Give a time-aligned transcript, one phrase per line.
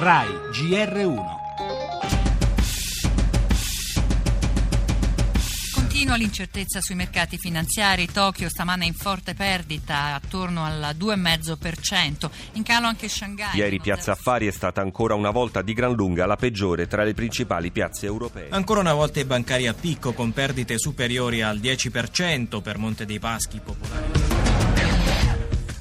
[0.00, 1.38] RAI GR1
[5.74, 8.06] Continua l'incertezza sui mercati finanziari.
[8.10, 12.30] Tokyo stamane in forte perdita, attorno al 2,5%.
[12.52, 13.58] In calo anche Shanghai.
[13.58, 17.12] Ieri Piazza Affari è stata ancora una volta di gran lunga la peggiore tra le
[17.12, 18.46] principali piazze europee.
[18.48, 23.18] Ancora una volta i bancari a picco con perdite superiori al 10% per Monte dei
[23.18, 24.29] Paschi Popolare.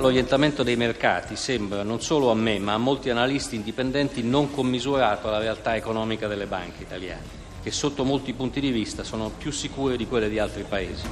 [0.00, 5.26] L'orientamento dei mercati sembra, non solo a me, ma a molti analisti indipendenti, non commisurato
[5.26, 9.96] alla realtà economica delle banche italiane che sotto molti punti di vista sono più sicure
[9.96, 11.06] di quelle di altri paesi.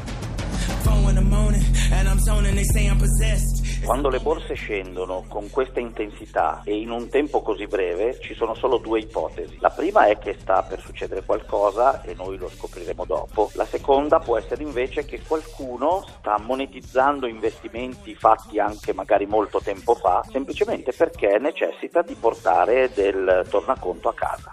[3.85, 8.55] Quando le borse scendono con questa intensità e in un tempo così breve ci sono
[8.55, 9.59] solo due ipotesi.
[9.61, 13.51] La prima è che sta per succedere qualcosa e noi lo scopriremo dopo.
[13.55, 19.95] La seconda può essere invece che qualcuno sta monetizzando investimenti fatti anche magari molto tempo
[19.95, 24.53] fa semplicemente perché necessita di portare del tornaconto a casa.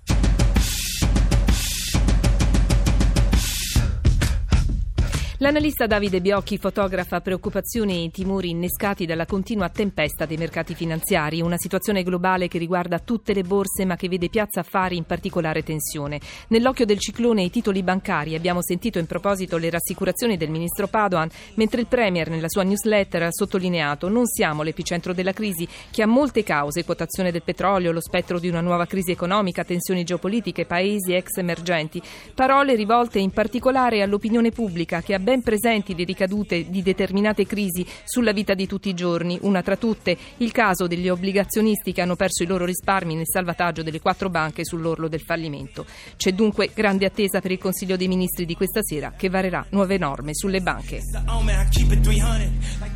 [5.44, 11.58] L'analista Davide Biocchi fotografa preoccupazioni e timori innescati dalla continua tempesta dei mercati finanziari, una
[11.58, 16.22] situazione globale che riguarda tutte le borse ma che vede Piazza Affari in particolare tensione.
[16.47, 21.30] Nell'occhio del ciclone i titoli bancari abbiamo sentito in proposito le rassicurazioni del ministro Padoan,
[21.55, 26.07] mentre il Premier nella sua newsletter ha sottolineato non siamo l'epicentro della crisi che ha
[26.07, 31.13] molte cause, quotazione del petrolio, lo spettro di una nuova crisi economica, tensioni geopolitiche, paesi
[31.13, 32.02] ex emergenti,
[32.33, 37.48] parole rivolte in particolare all'opinione pubblica che ha ben ben presenti le ricadute di determinate
[37.48, 42.02] crisi sulla vita di tutti i giorni, una tra tutte il caso degli obbligazionisti che
[42.02, 45.88] hanno perso i loro risparmi nel salvataggio delle quattro banche sull'orlo del fallimento.
[46.16, 49.98] C'è dunque grande attesa per il Consiglio dei Ministri di questa sera che varerà nuove
[49.98, 51.02] norme sulle banche.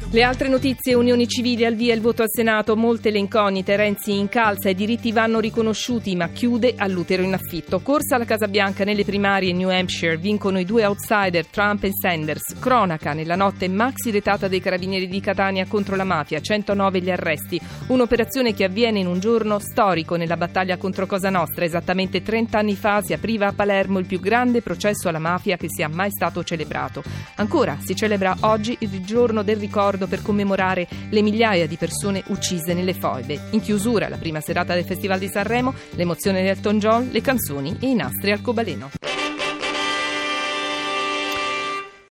[0.10, 4.18] Le altre notizie, unioni civili al via il voto al Senato, molte le incognite, Renzi
[4.18, 7.80] incalza, i diritti vanno riconosciuti ma chiude all'utero in affitto.
[7.80, 11.92] Corsa alla Casa Bianca nelle primarie in New Hampshire, vincono i due outsider Trump e
[11.92, 12.26] Sanders.
[12.28, 12.60] Sanders.
[12.60, 17.60] Cronaca nella notte maxi retata dei carabinieri di Catania contro la mafia, 109 gli arresti.
[17.88, 21.64] Un'operazione che avviene in un giorno storico nella battaglia contro Cosa Nostra.
[21.64, 25.70] Esattamente 30 anni fa si apriva a Palermo il più grande processo alla mafia che
[25.70, 27.02] sia mai stato celebrato.
[27.36, 32.74] Ancora si celebra oggi il giorno del ricordo per commemorare le migliaia di persone uccise
[32.74, 33.40] nelle foibe.
[33.52, 37.78] In chiusura, la prima serata del Festival di Sanremo, l'emozione di Elton John, le canzoni
[37.80, 39.07] e i nastri al cobaleno.